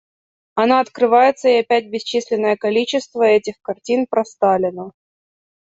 [0.55, 4.93] Она открывается и опять бесчисленное количество этих картин про Сталина.